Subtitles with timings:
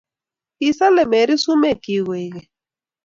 [0.57, 2.49] kisale Mary sumekchik koek keny